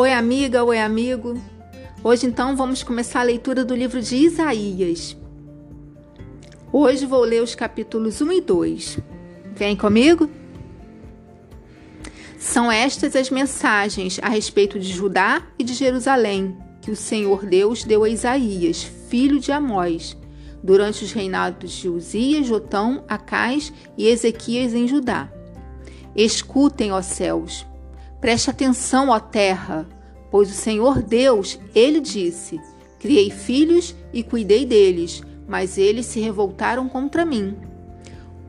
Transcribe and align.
Oi, 0.00 0.12
amiga, 0.12 0.62
oi, 0.62 0.78
amigo. 0.78 1.42
Hoje 2.04 2.24
então 2.24 2.54
vamos 2.54 2.84
começar 2.84 3.18
a 3.18 3.24
leitura 3.24 3.64
do 3.64 3.74
livro 3.74 4.00
de 4.00 4.14
Isaías. 4.14 5.16
Hoje 6.72 7.04
vou 7.04 7.22
ler 7.22 7.42
os 7.42 7.56
capítulos 7.56 8.20
1 8.20 8.32
e 8.34 8.40
2. 8.40 8.98
Vem 9.56 9.74
comigo? 9.74 10.30
São 12.38 12.70
estas 12.70 13.16
as 13.16 13.28
mensagens 13.28 14.20
a 14.22 14.28
respeito 14.28 14.78
de 14.78 14.88
Judá 14.88 15.42
e 15.58 15.64
de 15.64 15.74
Jerusalém 15.74 16.56
que 16.80 16.92
o 16.92 16.96
Senhor 16.96 17.44
Deus 17.44 17.82
deu 17.82 18.04
a 18.04 18.08
Isaías, 18.08 18.84
filho 18.84 19.40
de 19.40 19.50
Amós, 19.50 20.16
durante 20.62 21.02
os 21.02 21.10
reinados 21.10 21.72
de 21.72 21.88
Uzias, 21.88 22.46
Jotão, 22.46 23.02
Acais 23.08 23.72
e 23.96 24.06
Ezequias 24.06 24.74
em 24.74 24.86
Judá. 24.86 25.28
Escutem, 26.14 26.92
ó 26.92 27.02
céus, 27.02 27.66
preste 28.20 28.50
atenção, 28.50 29.10
ó 29.10 29.18
terra, 29.18 29.86
pois 30.30 30.50
o 30.50 30.54
Senhor 30.54 31.02
Deus, 31.02 31.58
ele 31.74 32.00
disse: 32.00 32.60
Criei 32.98 33.30
filhos 33.30 33.94
e 34.12 34.22
cuidei 34.22 34.66
deles, 34.66 35.22
mas 35.46 35.78
eles 35.78 36.06
se 36.06 36.20
revoltaram 36.20 36.88
contra 36.88 37.24
mim. 37.24 37.56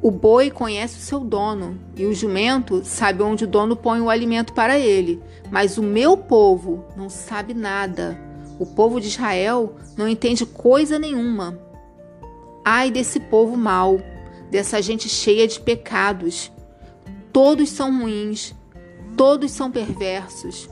O 0.02 0.12
boi 0.12 0.50
conhece 0.50 0.98
o 0.98 1.02
seu 1.02 1.20
dono, 1.20 1.78
e 1.96 2.06
o 2.06 2.14
jumento 2.14 2.82
sabe 2.86 3.22
onde 3.22 3.44
o 3.44 3.48
dono 3.48 3.76
põe 3.76 4.00
o 4.00 4.10
alimento 4.10 4.54
para 4.54 4.80
ele, 4.80 5.22
mas 5.52 5.78
o 5.78 5.84
meu 5.84 6.16
povo 6.16 6.86
não 6.96 7.10
sabe 7.10 7.54
nada. 7.54 8.18
O 8.58 8.66
povo 8.66 9.00
de 9.00 9.08
Israel 9.08 9.76
não 9.98 10.08
entende 10.08 10.46
coisa 10.46 10.98
nenhuma. 10.98 11.60
Ai 12.64 12.90
desse 12.92 13.20
povo 13.20 13.58
mau, 13.58 14.00
dessa 14.50 14.82
gente 14.82 15.10
cheia 15.10 15.48
de 15.48 15.60
pecados. 15.60 16.52
Todos 17.34 17.70
são 17.70 18.02
ruins, 18.02 18.56
todos 19.20 19.52
são 19.52 19.70
perversos. 19.70 20.70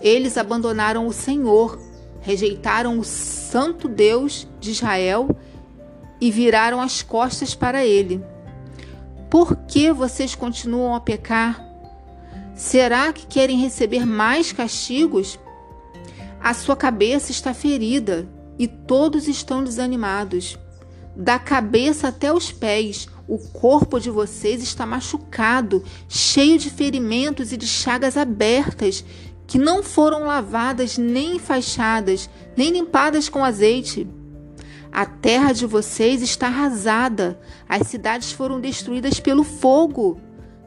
Eles 0.00 0.38
abandonaram 0.38 1.06
o 1.06 1.12
Senhor, 1.12 1.78
rejeitaram 2.22 2.98
o 2.98 3.04
Santo 3.04 3.86
Deus 3.88 4.48
de 4.58 4.70
Israel 4.70 5.28
e 6.18 6.30
viraram 6.30 6.80
as 6.80 7.02
costas 7.02 7.54
para 7.54 7.84
ele. 7.84 8.24
Por 9.28 9.54
que 9.68 9.92
vocês 9.92 10.34
continuam 10.34 10.94
a 10.94 11.00
pecar? 11.00 11.62
Será 12.54 13.12
que 13.12 13.26
querem 13.26 13.58
receber 13.58 14.06
mais 14.06 14.50
castigos? 14.50 15.38
A 16.42 16.54
sua 16.54 16.76
cabeça 16.76 17.30
está 17.30 17.52
ferida 17.52 18.26
e 18.58 18.66
todos 18.66 19.28
estão 19.28 19.62
desanimados. 19.62 20.58
Da 21.14 21.38
cabeça 21.38 22.08
até 22.08 22.32
os 22.32 22.52
pés, 22.52 23.08
o 23.26 23.38
corpo 23.38 23.98
de 23.98 24.10
vocês 24.10 24.62
está 24.62 24.86
machucado, 24.86 25.84
cheio 26.08 26.58
de 26.58 26.70
ferimentos 26.70 27.52
e 27.52 27.56
de 27.56 27.66
chagas 27.66 28.16
abertas, 28.16 29.04
que 29.46 29.58
não 29.58 29.82
foram 29.82 30.24
lavadas, 30.24 30.96
nem 30.96 31.36
enfaixadas, 31.36 32.30
nem 32.56 32.70
limpadas 32.70 33.28
com 33.28 33.44
azeite. 33.44 34.08
A 34.92 35.06
terra 35.06 35.52
de 35.52 35.66
vocês 35.66 36.22
está 36.22 36.46
arrasada, 36.46 37.40
as 37.68 37.86
cidades 37.86 38.32
foram 38.32 38.60
destruídas 38.60 39.20
pelo 39.20 39.44
fogo. 39.44 40.20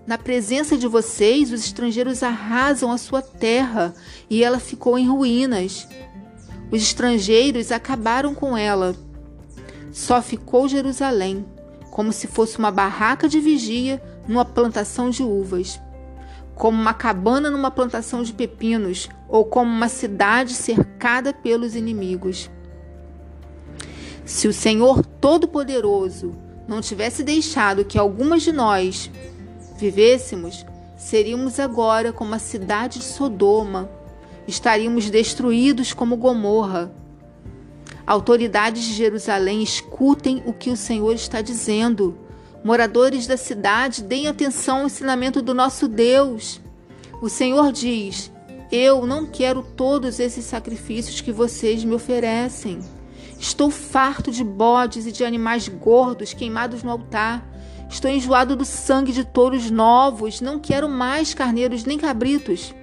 Na 0.06 0.18
presença 0.18 0.78
de 0.78 0.88
vocês, 0.88 1.52
os 1.52 1.66
estrangeiros 1.66 2.24
arrasam 2.24 2.92
a 2.92 2.98
sua 2.98 3.22
terra 3.22 3.94
e 4.30 4.44
ela 4.44 4.60
ficou 4.60 4.98
em 4.98 5.08
ruínas. 5.08 5.88
Os 6.72 6.82
estrangeiros 6.82 7.72
acabaram 7.72 8.34
com 8.34 8.58
ela. 8.58 8.96
Só 9.94 10.24
ficou 10.24 10.68
Jerusalém, 10.68 11.46
como 11.92 12.12
se 12.12 12.26
fosse 12.26 12.58
uma 12.58 12.72
barraca 12.72 13.30
de 13.30 13.40
vigia 13.40 14.02
numa 14.28 14.44
plantação 14.44 15.12
de 15.12 15.22
uvas, 15.22 15.80
como 16.56 16.82
uma 16.82 16.96
cabana 16.96 17.52
numa 17.52 17.70
plantação 17.70 18.24
de 18.24 18.34
pepinos, 18.34 19.08
ou 19.30 19.46
como 19.46 19.72
uma 19.72 19.88
cidade 19.88 20.56
cercada 20.56 21.32
pelos 21.32 21.76
inimigos. 21.76 22.50
Se 24.26 24.48
o 24.48 24.54
Senhor 24.54 25.06
Todo-Poderoso 25.06 26.34
não 26.68 26.82
tivesse 26.82 27.24
deixado 27.24 27.86
que 27.86 28.00
algumas 28.00 28.42
de 28.42 28.52
nós 28.52 29.12
vivêssemos, 29.78 30.66
seríamos 30.98 31.60
agora 31.60 32.12
como 32.12 32.34
a 32.34 32.40
cidade 32.40 32.98
de 32.98 33.06
Sodoma, 33.06 33.88
estaríamos 34.48 35.12
destruídos 35.12 35.94
como 35.94 36.18
Gomorra. 36.18 36.92
Autoridades 38.06 38.84
de 38.84 38.94
Jerusalém, 38.94 39.64
escutem 39.64 40.44
o 40.46 40.52
que 40.52 40.70
o 40.70 40.76
Senhor 40.76 41.14
está 41.14 41.42
dizendo. 41.42 42.18
Moradores 42.64 43.26
da 43.28 43.38
cidade, 43.38 44.04
deem 44.04 44.28
atenção 44.28 44.80
ao 44.80 44.86
ensinamento 44.88 45.42
do 45.42 45.54
nosso 45.54 45.88
Deus. 45.88 46.60
O 47.22 47.30
Senhor 47.30 47.72
diz: 47.72 48.30
Eu 48.70 49.06
não 49.06 49.26
quero 49.26 49.64
todos 49.64 50.20
esses 50.20 50.44
sacrifícios 50.44 51.22
que 51.22 51.32
vocês 51.32 51.84
me 51.86 51.96
oferecem. 51.96 52.82
Estou 53.40 53.72
farto 53.72 54.32
de 54.32 54.44
bodes 54.44 55.06
e 55.06 55.12
de 55.12 55.24
animais 55.24 55.70
gordos 55.70 56.34
queimados 56.34 56.84
no 56.84 56.92
altar. 56.92 57.46
Estou 57.90 58.12
enjoado 58.12 58.56
do 58.56 58.66
sangue 58.66 59.14
de 59.14 59.24
touros 59.24 59.72
novos. 59.72 60.42
Não 60.42 60.60
quero 60.60 60.90
mais 60.90 61.34
carneiros 61.34 61.86
nem 61.86 61.98
cabritos. 61.98 62.74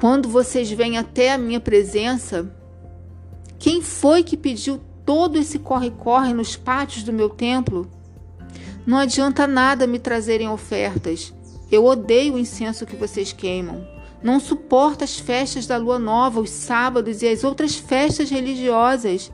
Quando 0.00 0.28
vocês 0.28 0.70
vêm 0.70 0.96
até 0.96 1.32
a 1.32 1.38
minha 1.38 1.58
presença, 1.58 2.48
quem 3.58 3.82
foi 3.82 4.22
que 4.22 4.36
pediu 4.36 4.80
todo 5.04 5.36
esse 5.36 5.58
corre-corre 5.58 6.32
nos 6.32 6.56
pátios 6.56 7.02
do 7.02 7.12
meu 7.12 7.28
templo? 7.28 7.90
Não 8.86 8.96
adianta 8.96 9.46
nada 9.46 9.88
me 9.88 9.98
trazerem 9.98 10.48
ofertas. 10.48 11.34
Eu 11.70 11.84
odeio 11.84 12.34
o 12.34 12.38
incenso 12.38 12.86
que 12.86 12.94
vocês 12.94 13.32
queimam. 13.32 13.86
Não 14.22 14.38
suporta 14.38 15.04
as 15.04 15.18
festas 15.18 15.66
da 15.66 15.76
lua 15.76 15.98
nova, 15.98 16.40
os 16.40 16.50
sábados 16.50 17.20
e 17.22 17.28
as 17.28 17.42
outras 17.42 17.74
festas 17.74 18.30
religiosas, 18.30 19.32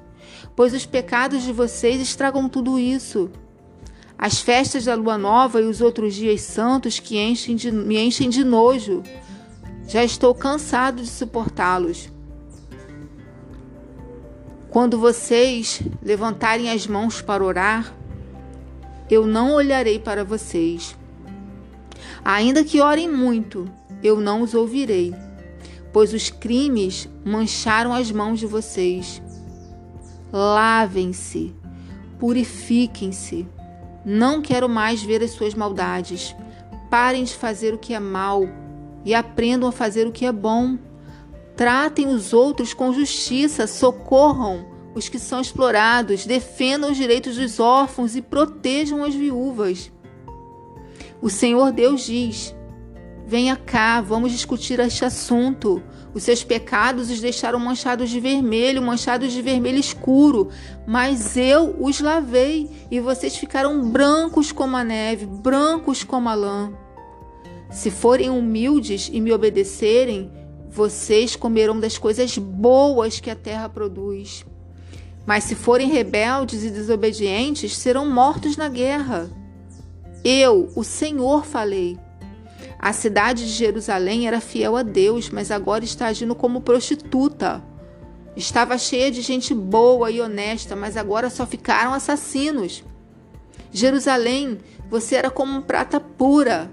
pois 0.57 0.73
os 0.73 0.87
pecados 0.87 1.43
de 1.43 1.53
vocês 1.53 2.01
estragam 2.01 2.49
tudo 2.49 2.79
isso. 2.79 3.31
As 4.17 4.41
festas 4.41 4.87
da 4.87 4.95
lua 4.95 5.19
nova 5.19 5.61
e 5.61 5.65
os 5.65 5.83
outros 5.83 6.15
dias 6.15 6.41
santos 6.41 6.99
que 6.99 7.19
enchem 7.19 7.55
de, 7.55 7.71
me 7.71 7.99
enchem 7.99 8.31
de 8.31 8.43
nojo. 8.43 9.03
Já 9.87 10.03
estou 10.03 10.35
cansado 10.35 11.03
de 11.03 11.09
suportá-los. 11.09 12.09
Quando 14.71 14.99
vocês 14.99 15.83
levantarem 16.03 16.71
as 16.71 16.87
mãos 16.87 17.23
para 17.23 17.45
orar, 17.45 17.95
eu 19.09 19.27
não 19.27 19.53
olharei 19.53 19.99
para 19.99 20.25
vocês. 20.25 20.97
Ainda 22.25 22.65
que 22.65 22.81
orem 22.81 23.09
muito, 23.09 23.71
eu 24.03 24.21
não 24.21 24.43
os 24.43 24.55
ouvirei, 24.55 25.15
pois 25.93 26.13
os 26.13 26.31
crimes 26.31 27.09
mancharam 27.25 27.93
as 27.93 28.11
mãos 28.11 28.41
de 28.41 28.47
vocês. 28.47 29.23
Lavem-se, 30.33 31.55
purifiquem-se. 32.19 33.47
Não 34.05 34.43
quero 34.43 34.69
mais 34.69 35.03
ver 35.03 35.23
as 35.23 35.31
suas 35.31 35.55
maldades. 35.55 36.35
Parem 36.91 37.23
de 37.23 37.35
fazer 37.35 37.73
o 37.75 37.79
que 37.79 37.95
é 37.95 38.01
mal 38.01 38.49
e 39.05 39.15
aprendam 39.15 39.69
a 39.69 39.73
fazer 39.73 40.07
o 40.07 40.13
que 40.13 40.27
é 40.27 40.33
bom. 40.33 40.79
Tratem 41.57 42.09
os 42.09 42.33
outros 42.33 42.75
com 42.75 42.93
justiça, 42.93 43.67
socorram 43.67 44.67
os 44.95 45.09
que 45.09 45.19
são 45.19 45.41
explorados, 45.41 46.25
defendam 46.25 46.91
os 46.91 46.97
direitos 46.97 47.37
dos 47.37 47.59
órfãos 47.59 48.15
e 48.17 48.23
protejam 48.23 49.05
as 49.05 49.15
viúvas. 49.15 49.91
O 51.21 51.29
Senhor 51.29 51.73
Deus 51.73 52.07
diz: 52.07 52.55
Venha 53.27 53.57
cá, 53.57 54.01
vamos 54.01 54.33
discutir 54.33 54.79
este 54.81 55.05
assunto. 55.05 55.83
Os 56.13 56.23
seus 56.23 56.45
pecados 56.45 57.11
os 57.11 57.21
deixaram 57.21 57.59
manchados 57.59 58.09
de 58.09 58.21
vermelho, 58.21 58.81
manchados 58.81 59.33
de 59.33 59.43
vermelho 59.43 59.79
escuro, 59.79 60.49
mas 60.87 61.37
eu 61.37 61.75
os 61.81 62.01
lavei 62.01 62.71
e 62.89 63.01
vocês 63.01 63.37
ficaram 63.37 63.91
brancos 63.91 64.53
como 64.53 64.77
a 64.77 64.85
neve, 64.85 65.27
brancos 65.27 66.05
como 66.05 66.29
a 66.29 66.35
lã. 66.35 66.84
Se 67.75 67.91
forem 67.91 68.31
humildes 68.31 69.11
e 69.13 69.21
me 69.21 69.33
obedecerem, 69.33 70.31
vocês 70.71 71.35
comerão 71.35 71.81
das 71.81 71.99
coisas 71.99 72.39
boas 72.39 73.19
que 73.19 73.29
a 73.29 73.35
terra 73.35 73.69
produz. 73.69 74.47
Mas 75.27 75.43
se 75.43 75.57
forem 75.57 75.91
rebeldes 75.91 76.63
e 76.63 76.71
desobedientes, 76.71 77.77
serão 77.77 78.09
mortos 78.09 78.57
na 78.57 78.69
guerra. 78.69 79.29
Eu, 80.23 80.71
o 80.77 80.85
Senhor, 80.85 81.45
falei. 81.45 81.99
A 82.79 82.93
cidade 82.93 83.45
de 83.45 83.53
Jerusalém 83.53 84.29
era 84.29 84.41
fiel 84.41 84.77
a 84.77 84.85
Deus, 84.85 85.29
mas 85.29 85.51
agora 85.51 85.83
está 85.83 86.07
agindo 86.07 86.37
como 86.37 86.61
prostituta. 86.61 87.61
Estava 88.37 88.79
cheia 88.79 89.11
de 89.11 89.21
gente 89.21 89.53
boa 89.53 90.13
e 90.13 90.21
honesta, 90.21 90.77
mas 90.77 90.97
agora 90.97 91.29
só 91.29 91.45
ficaram 91.45 91.93
assassinos. 91.93 92.85
Jerusalém, 93.73 94.59
você 94.89 95.17
era 95.17 95.29
como 95.29 95.63
prata 95.63 95.99
pura, 95.99 96.71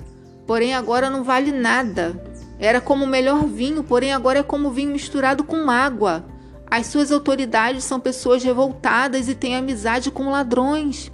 porém 0.51 0.74
agora 0.74 1.09
não 1.09 1.24
vale 1.24 1.50
nada. 1.50 2.21
Era 2.59 2.81
como 2.81 3.06
o 3.06 3.07
melhor 3.07 3.45
vinho, 3.45 3.86
porém 3.86 4.12
agora 4.12 4.39
é 4.39 4.44
como 4.44 4.69
vinho 4.69 4.92
misturado 4.92 5.45
com 5.45 5.71
água. 5.71 6.25
As 6.69 6.88
suas 6.88 7.09
autoridades 7.09 7.86
são 7.86 8.01
pessoas 8.01 8.44
revoltadas 8.44 9.30
e 9.30 9.33
têm 9.33 9.56
amizade 9.56 10.12
com 10.12 10.30
ladrões. 10.30 11.09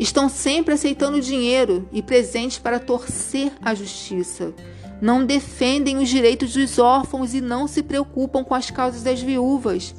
Estão 0.00 0.26
sempre 0.30 0.72
aceitando 0.72 1.20
dinheiro 1.20 1.86
e 1.92 2.00
presentes 2.00 2.58
para 2.58 2.80
torcer 2.80 3.52
a 3.60 3.74
justiça. 3.74 4.54
Não 4.98 5.26
defendem 5.26 5.98
os 5.98 6.08
direitos 6.08 6.54
dos 6.54 6.78
órfãos 6.78 7.34
e 7.34 7.42
não 7.42 7.68
se 7.68 7.82
preocupam 7.82 8.42
com 8.42 8.54
as 8.54 8.70
causas 8.70 9.02
das 9.02 9.20
viúvas. 9.20 9.94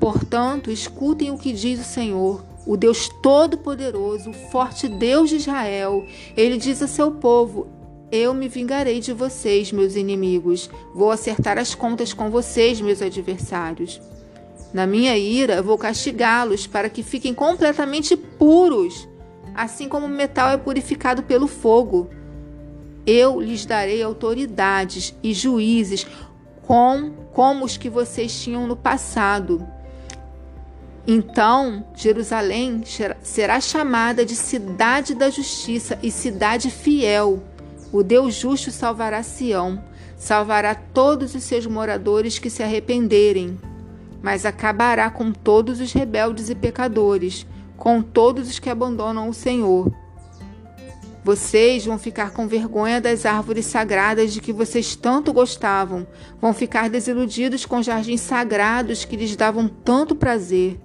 Portanto, 0.00 0.70
escutem 0.70 1.30
o 1.30 1.36
que 1.36 1.52
diz 1.52 1.80
o 1.80 1.84
Senhor, 1.84 2.42
o 2.66 2.76
Deus 2.76 3.08
Todo-Poderoso, 3.08 4.30
o 4.30 4.50
forte 4.50 4.88
Deus 4.88 5.30
de 5.30 5.36
Israel. 5.36 6.04
Ele 6.36 6.56
diz 6.56 6.82
a 6.82 6.86
seu 6.86 7.12
povo: 7.12 7.66
Eu 8.10 8.34
me 8.34 8.48
vingarei 8.48 9.00
de 9.00 9.12
vocês, 9.12 9.72
meus 9.72 9.96
inimigos. 9.96 10.70
Vou 10.94 11.10
acertar 11.10 11.58
as 11.58 11.74
contas 11.74 12.12
com 12.12 12.30
vocês, 12.30 12.80
meus 12.80 13.02
adversários. 13.02 14.00
Na 14.72 14.86
minha 14.86 15.16
ira, 15.18 15.60
vou 15.62 15.76
castigá-los 15.76 16.66
para 16.66 16.88
que 16.88 17.02
fiquem 17.02 17.34
completamente 17.34 18.16
puros, 18.16 19.08
assim 19.54 19.88
como 19.88 20.06
o 20.06 20.08
metal 20.08 20.50
é 20.50 20.56
purificado 20.56 21.22
pelo 21.24 21.48
fogo. 21.48 22.08
Eu 23.04 23.40
lhes 23.40 23.66
darei 23.66 24.02
autoridades 24.02 25.14
e 25.22 25.32
juízes 25.34 26.06
com, 26.62 27.10
como 27.32 27.64
os 27.64 27.76
que 27.76 27.90
vocês 27.90 28.40
tinham 28.40 28.66
no 28.66 28.76
passado. 28.76 29.66
Então, 31.12 31.84
Jerusalém 31.94 32.84
será 33.22 33.60
chamada 33.60 34.24
de 34.24 34.36
cidade 34.36 35.14
da 35.14 35.28
justiça 35.28 35.98
e 36.02 36.10
cidade 36.10 36.70
fiel. 36.70 37.42
O 37.90 38.04
Deus 38.04 38.34
justo 38.34 38.70
salvará 38.70 39.22
Sião, 39.22 39.82
salvará 40.16 40.74
todos 40.74 41.34
os 41.34 41.42
seus 41.42 41.66
moradores 41.66 42.38
que 42.38 42.48
se 42.48 42.62
arrependerem 42.62 43.58
mas 44.22 44.44
acabará 44.44 45.10
com 45.10 45.32
todos 45.32 45.80
os 45.80 45.92
rebeldes 45.92 46.50
e 46.50 46.54
pecadores, 46.54 47.46
com 47.76 48.02
todos 48.02 48.48
os 48.48 48.58
que 48.58 48.68
abandonam 48.68 49.28
o 49.28 49.34
Senhor. 49.34 49.90
Vocês 51.22 51.84
vão 51.84 51.98
ficar 51.98 52.30
com 52.30 52.48
vergonha 52.48 53.00
das 53.00 53.26
árvores 53.26 53.66
sagradas 53.66 54.32
de 54.32 54.40
que 54.40 54.52
vocês 54.52 54.96
tanto 54.96 55.32
gostavam, 55.32 56.06
vão 56.40 56.52
ficar 56.54 56.88
desiludidos 56.88 57.66
com 57.66 57.82
jardins 57.82 58.20
sagrados 58.20 59.04
que 59.04 59.16
lhes 59.16 59.36
davam 59.36 59.68
tanto 59.68 60.14
prazer. 60.14 60.78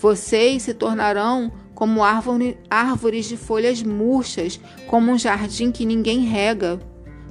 Vocês 0.00 0.62
se 0.62 0.72
tornarão 0.72 1.52
como 1.74 2.02
árvore, 2.02 2.58
árvores 2.70 3.26
de 3.26 3.36
folhas 3.36 3.82
murchas, 3.82 4.58
como 4.86 5.12
um 5.12 5.18
jardim 5.18 5.70
que 5.70 5.84
ninguém 5.84 6.20
rega. 6.20 6.80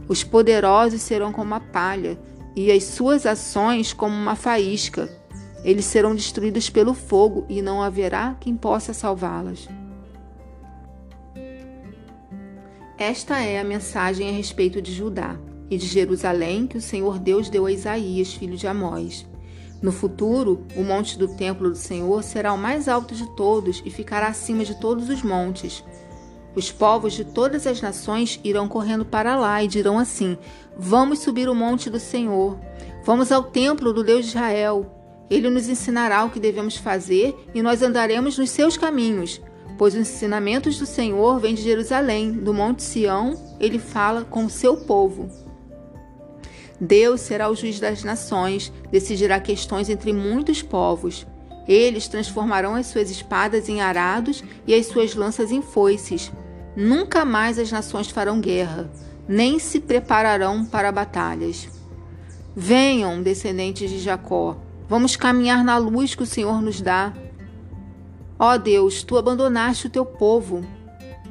Os 0.08 0.24
poderosos 0.24 1.02
serão 1.02 1.32
como 1.32 1.56
a 1.56 1.60
palha, 1.60 2.20
e 2.56 2.72
as 2.72 2.84
suas 2.84 3.26
ações 3.26 3.92
como 3.92 4.14
uma 4.16 4.36
faísca. 4.36 5.10
Eles 5.64 5.86
serão 5.86 6.14
destruídos 6.14 6.70
pelo 6.70 6.94
fogo 6.94 7.44
e 7.50 7.60
não 7.60 7.82
haverá 7.82 8.38
quem 8.40 8.56
possa 8.56 8.94
salvá-las. 8.94 9.68
Esta 13.00 13.40
é 13.40 13.60
a 13.60 13.64
mensagem 13.64 14.30
a 14.30 14.32
respeito 14.32 14.80
de 14.80 14.94
Judá 14.94 15.40
e 15.72 15.78
de 15.78 15.88
Jerusalém 15.88 16.68
que 16.68 16.78
o 16.78 16.82
Senhor 16.82 17.18
Deus 17.18 17.50
deu 17.50 17.66
a 17.66 17.72
Isaías, 17.72 18.32
filho 18.32 18.56
de 18.56 18.68
Amós. 18.68 19.26
No 19.82 19.94
futuro, 19.94 20.66
o 20.76 20.84
monte 20.84 21.18
do 21.18 21.28
templo 21.28 21.70
do 21.70 21.78
Senhor 21.78 22.22
será 22.22 22.52
o 22.52 22.58
mais 22.58 22.90
alto 22.90 23.16
de 23.16 23.26
todos 23.36 23.82
e 23.86 23.90
ficará 23.90 24.28
acima 24.28 24.66
de 24.66 24.78
todos 24.80 25.08
os 25.08 25.24
montes. 25.24 25.84
Os 26.54 26.72
povos 26.72 27.14
de 27.14 27.24
todas 27.24 27.66
as 27.66 27.82
nações 27.82 28.40
irão 28.44 28.68
correndo 28.68 29.06
para 29.06 29.38
lá 29.38 29.64
e 29.64 29.68
dirão 29.68 29.98
assim: 29.98 30.38
Vamos 30.78 31.20
subir 31.20 31.48
o 31.48 31.56
monte 31.56 31.90
do 31.90 32.00
Senhor. 32.00 32.60
Vamos 33.06 33.32
ao 33.32 33.44
templo 33.44 33.94
do 33.94 34.04
Deus 34.04 34.26
de 34.26 34.32
Israel. 34.32 34.86
Ele 35.30 35.50
nos 35.50 35.70
ensinará 35.70 36.26
o 36.26 36.30
que 36.30 36.40
devemos 36.40 36.76
fazer 36.76 37.36
e 37.54 37.62
nós 37.62 37.82
andaremos 37.82 38.38
nos 38.38 38.50
seus 38.50 38.76
caminhos, 38.76 39.40
pois 39.78 39.94
os 39.94 40.02
ensinamentos 40.02 40.78
do 40.78 40.86
Senhor 40.86 41.40
vêm 41.40 41.54
de 41.54 41.62
Jerusalém, 41.62 42.34
do 42.34 42.54
Monte 42.54 42.84
Sião, 42.84 43.40
ele 43.60 43.80
fala 43.80 44.26
com 44.26 44.44
o 44.46 44.50
seu 44.50 44.76
povo. 44.76 45.49
Deus 46.80 47.22
será 47.22 47.50
o 47.50 47.56
juiz 47.56 47.80
das 47.80 48.04
nações, 48.04 48.72
decidirá 48.92 49.40
questões 49.40 49.90
entre 49.90 50.14
muitos 50.14 50.62
povos. 50.62 51.26
Eles 51.68 52.08
transformarão 52.08 52.76
as 52.76 52.88
suas 52.88 53.12
espadas 53.12 53.70
em 53.70 53.82
arados 53.82 54.44
e 54.66 54.74
as 54.74 54.88
suas 54.88 55.14
lanças 55.14 55.52
em 55.52 55.62
foices. 55.62 56.32
Nunca 56.76 57.26
mais 57.26 57.60
as 57.60 57.72
nações 57.72 58.10
farão 58.10 58.40
guerra, 58.40 58.90
nem 59.28 59.60
se 59.60 59.80
prepararão 59.80 60.66
para 60.66 60.92
batalhas. 60.92 61.68
Venham, 62.56 63.22
descendentes 63.22 63.90
de 63.90 64.00
Jacó, 64.00 64.58
Vamos 64.90 65.16
caminhar 65.16 65.64
na 65.64 65.78
luz 65.78 66.16
que 66.16 66.24
o 66.24 66.26
Senhor 66.26 66.64
nos 66.64 66.82
dá. 66.82 67.14
Ó 68.40 68.58
Deus, 68.58 69.04
tu 69.04 69.20
abandonaste 69.20 69.86
o 69.86 69.90
teu 69.90 70.04
povo, 70.04 70.66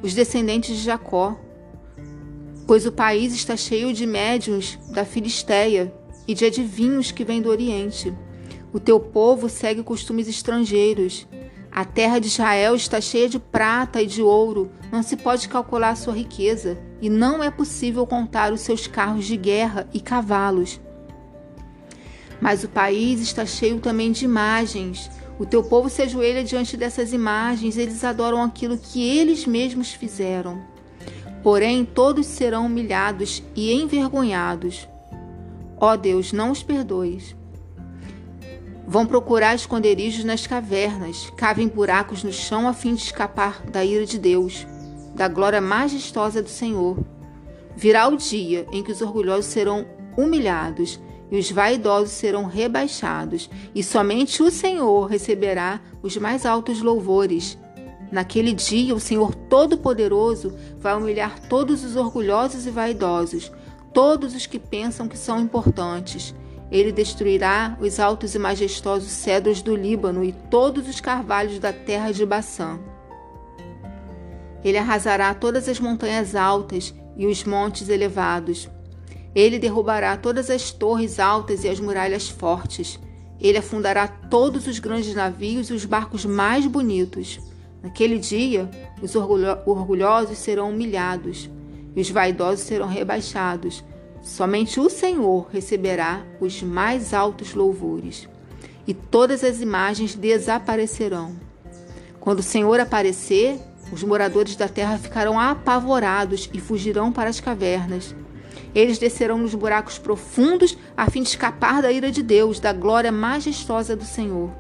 os 0.01 0.15
descendentes 0.15 0.77
de 0.77 0.85
Jacó, 0.85 1.37
pois 2.69 2.85
o 2.85 2.93
país 2.93 3.33
está 3.33 3.57
cheio 3.57 3.95
de 3.95 4.07
médiuns 4.07 4.79
da 4.91 5.03
Filisteia 5.03 5.91
e 6.27 6.35
de 6.35 6.45
adivinhos 6.45 7.11
que 7.11 7.25
vêm 7.25 7.41
do 7.41 7.49
Oriente. 7.49 8.13
O 8.75 8.79
teu 8.79 9.01
povo 9.01 9.49
segue 9.49 9.83
costumes 9.83 10.29
estrangeiros. 10.29 11.27
A 11.73 11.83
terra 11.87 12.19
de 12.19 12.27
Israel 12.27 12.75
está 12.75 13.01
cheia 13.01 13.27
de 13.27 13.39
prata 13.39 14.03
e 14.03 14.07
de 14.07 14.21
ouro, 14.21 14.71
não 14.93 15.03
se 15.03 15.17
pode 15.17 15.49
calcular 15.49 15.91
a 15.91 15.97
sua 15.97 16.13
riqueza, 16.13 16.79
e 17.01 17.09
não 17.09 17.43
é 17.43 17.51
possível 17.51 18.07
contar 18.07 18.53
os 18.53 18.61
seus 18.61 18.87
carros 18.87 19.25
de 19.25 19.39
guerra 19.39 19.89
e 19.95 19.99
cavalos. 19.99 20.79
Mas 22.39 22.65
o 22.65 22.69
país 22.69 23.23
está 23.23 23.47
cheio 23.47 23.81
também 23.81 24.13
de 24.13 24.27
imagens. 24.27 25.11
O 25.39 25.47
teu 25.47 25.63
povo 25.63 25.89
se 25.89 26.03
ajoelha 26.03 26.45
diante 26.45 26.77
dessas 26.77 27.15
imagens, 27.15 27.79
eles 27.79 28.05
adoram 28.05 28.43
aquilo 28.43 28.77
que 28.77 29.03
eles 29.03 29.47
mesmos 29.47 29.91
fizeram. 29.91 30.77
Porém, 31.43 31.85
todos 31.85 32.27
serão 32.27 32.67
humilhados 32.67 33.43
e 33.55 33.73
envergonhados. 33.73 34.89
Ó 35.81 35.97
Deus, 35.97 36.33
não 36.33 36.51
os 36.51 36.63
perdoes. 36.63 37.37
Vão 38.87 39.07
procurar 39.07 39.55
esconderijos 39.55 40.25
nas 40.25 40.47
cavernas, 40.47 41.31
cavem 41.37 41.69
buracos 41.69 42.25
no 42.25 42.33
chão 42.33 42.67
a 42.67 42.73
fim 42.73 42.95
de 42.95 43.03
escapar 43.03 43.63
da 43.71 43.85
ira 43.85 44.07
de 44.07 44.19
Deus, 44.19 44.67
da 45.15 45.29
glória 45.29 45.61
majestosa 45.61 46.43
do 46.43 46.49
Senhor. 46.49 46.99
Virá 47.77 48.09
o 48.09 48.17
dia 48.17 48.67
em 48.73 48.83
que 48.83 48.91
os 48.91 49.03
orgulhosos 49.03 49.47
serão 49.47 49.87
humilhados 50.17 50.99
e 51.31 51.39
os 51.39 51.51
vaidosos 51.51 52.13
serão 52.13 52.47
rebaixados, 52.47 53.51
e 53.75 53.83
somente 53.83 54.43
o 54.43 54.51
Senhor 54.51 55.07
receberá 55.07 55.81
os 56.03 56.17
mais 56.17 56.47
altos 56.47 56.81
louvores. 56.81 57.59
Naquele 58.11 58.53
dia, 58.53 58.95
o 58.95 59.01
Senhor 59.01 59.35
Todo-Poderoso 59.35 60.55
vai 60.79 60.97
humilhar 60.97 61.39
todos 61.49 61.85
os 61.85 61.97
orgulhosos 61.97 62.67
e 62.67 62.71
vaidosos, 62.71 63.53
todos 63.93 64.35
os 64.35 64.47
que 64.47 64.59
pensam 64.59 65.09
que 65.09 65.19
são 65.19 65.41
importantes. 65.41 66.35
Ele 66.71 66.93
destruirá 66.93 67.77
os 67.81 67.99
altos 67.99 68.35
e 68.35 68.39
majestosos 68.39 69.11
cedros 69.11 69.63
do 69.63 69.75
Líbano 69.75 70.25
e 70.25 70.33
todos 70.33 70.89
os 70.89 71.01
carvalhos 71.01 71.59
da 71.59 71.73
terra 71.73 72.13
de 72.13 72.25
Baçã. 72.25 72.79
Ele 74.65 74.77
arrasará 74.77 75.33
todas 75.35 75.69
as 75.69 75.79
montanhas 75.79 76.35
altas 76.35 76.95
e 77.17 77.27
os 77.27 77.45
montes 77.45 77.89
elevados 77.89 78.69
ele 79.35 79.59
derrubará 79.59 80.17
todas 80.17 80.51
as 80.51 80.71
torres 80.73 81.21
altas 81.21 81.65
e 81.65 81.69
as 81.69 81.79
muralhas 81.79 82.29
fortes. 82.29 82.99
Ele 83.41 83.59
afundará 83.59 84.09
todos 84.09 84.67
os 84.67 84.79
grandes 84.79 85.15
navios 85.15 85.71
e 85.71 85.73
os 85.73 85.85
barcos 85.85 86.25
mais 86.25 86.67
bonitos. 86.67 87.39
Naquele 87.83 88.19
dia, 88.19 88.69
os 89.01 89.15
orgulhosos 89.15 90.39
serão 90.39 90.71
humilhados 90.71 91.49
e 91.95 92.01
os 92.01 92.11
vaidosos 92.11 92.65
serão 92.65 92.89
rebaixados. 92.89 93.85
Somente 94.23 94.81
o 94.81 94.91
Senhor 94.91 95.49
receberá 95.53 96.25
os 96.41 96.63
mais 96.63 97.15
altos 97.15 97.55
louvores, 97.55 98.29
e 98.87 98.93
todas 98.93 99.45
as 99.45 99.61
imagens 99.61 100.15
desaparecerão. 100.15 101.37
Quando 102.19 102.41
o 102.41 102.43
Senhor 102.43 102.81
aparecer, 102.81 103.61
os 103.93 104.03
moradores 104.03 104.57
da 104.57 104.69
terra 104.69 104.99
ficarão 104.99 105.39
apavorados 105.39 106.51
e 106.53 106.61
fugirão 106.61 107.13
para 107.13 107.31
as 107.31 107.41
cavernas. 107.41 108.15
Eles 108.75 108.99
descerão 108.99 109.39
nos 109.39 109.55
buracos 109.55 109.99
profundos 109.99 110.77
a 110.97 111.09
fim 111.09 111.23
de 111.23 111.29
escapar 111.29 111.81
da 111.81 111.91
ira 111.91 112.11
de 112.11 112.23
Deus, 112.23 112.61
da 112.61 112.73
glória 112.73 113.11
majestosa 113.11 113.97
do 113.97 114.05
Senhor. 114.05 114.51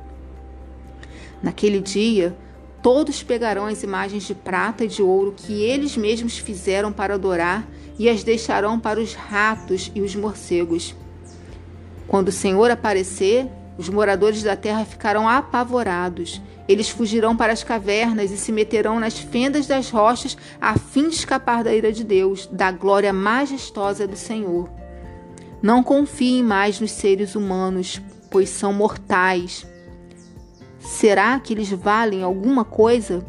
Naquele 1.42 1.80
dia, 1.80 2.34
todos 2.82 3.22
pegarão 3.22 3.66
as 3.66 3.82
imagens 3.82 4.24
de 4.24 4.34
prata 4.34 4.84
e 4.84 4.88
de 4.88 5.02
ouro 5.02 5.34
que 5.36 5.62
eles 5.62 5.96
mesmos 5.96 6.38
fizeram 6.38 6.92
para 6.92 7.14
adorar 7.14 7.66
e 7.98 8.08
as 8.08 8.22
deixarão 8.22 8.78
para 8.78 9.00
os 9.00 9.14
ratos 9.14 9.90
e 9.94 10.00
os 10.00 10.14
morcegos. 10.14 10.94
Quando 12.06 12.28
o 12.28 12.32
Senhor 12.32 12.70
aparecer, 12.70 13.48
os 13.76 13.88
moradores 13.88 14.42
da 14.42 14.56
terra 14.56 14.84
ficarão 14.84 15.28
apavorados. 15.28 16.40
Eles 16.66 16.88
fugirão 16.88 17.36
para 17.36 17.52
as 17.52 17.62
cavernas 17.62 18.30
e 18.30 18.36
se 18.36 18.52
meterão 18.52 18.98
nas 18.98 19.18
fendas 19.18 19.66
das 19.66 19.90
rochas 19.90 20.36
a 20.60 20.76
fim 20.76 21.08
de 21.08 21.14
escapar 21.14 21.64
da 21.64 21.74
ira 21.74 21.92
de 21.92 22.04
Deus, 22.04 22.48
da 22.50 22.70
glória 22.70 23.12
majestosa 23.12 24.06
do 24.06 24.16
Senhor. 24.16 24.68
Não 25.62 25.82
confiem 25.82 26.42
mais 26.42 26.80
nos 26.80 26.90
seres 26.90 27.34
humanos, 27.34 28.00
pois 28.30 28.48
são 28.48 28.72
mortais. 28.72 29.66
Será 30.78 31.38
que 31.40 31.52
eles 31.52 31.70
valem 31.72 32.22
alguma 32.22 32.64
coisa? 32.64 33.24